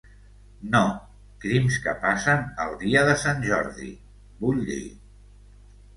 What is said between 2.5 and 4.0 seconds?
el dia de Sant Jordi,